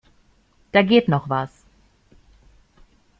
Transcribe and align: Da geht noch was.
Da 0.71 0.81
geht 0.81 1.09
noch 1.09 1.29
was. 1.29 1.63